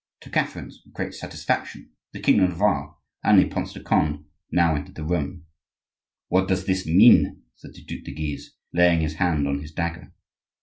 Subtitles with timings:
[0.21, 4.95] To Catherine's great satisfaction, the king of Navarre and the Prince de Conde now entered
[4.95, 5.45] the room.
[6.27, 10.11] "What does this mean?" said the Duc de Guise, laying his hand on his dagger.